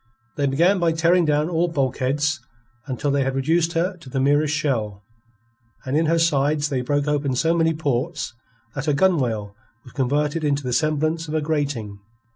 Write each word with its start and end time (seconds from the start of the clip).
They 0.35 0.47
began 0.47 0.79
by 0.79 0.93
tearing 0.93 1.25
down 1.25 1.47
all 1.47 1.67
bulkheads, 1.67 2.39
until 2.87 3.11
they 3.11 3.21
had 3.23 3.35
reduced 3.35 3.73
her 3.73 3.97
to 3.97 4.09
the 4.09 4.19
merest 4.19 4.51
shell, 4.55 5.03
and 5.85 5.95
in 5.95 6.07
her 6.07 6.17
sides 6.17 6.69
they 6.69 6.81
broke 6.81 7.07
open 7.07 7.35
so 7.35 7.53
many 7.55 7.75
ports 7.75 8.33
that 8.73 8.85
her 8.85 8.93
gunwale 8.93 9.53
was 9.83 9.93
converted 9.93 10.43
into 10.43 10.63
the 10.63 10.73
semblance 10.73 11.27
of 11.27 11.35
a 11.35 11.41
grating. 11.41 11.99